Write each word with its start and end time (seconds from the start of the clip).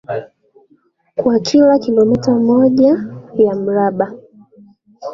kwa 1.15 1.39
kila 1.39 1.79
kilometa 1.79 2.33
moja 2.35 3.05
ya 3.35 3.55
mraba 3.55 4.13